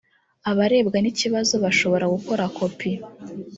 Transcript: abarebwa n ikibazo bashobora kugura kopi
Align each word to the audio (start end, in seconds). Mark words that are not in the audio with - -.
abarebwa 0.49 0.97
n 1.01 1.05
ikibazo 1.11 1.53
bashobora 1.63 2.05
kugura 2.11 2.45
kopi 2.57 2.91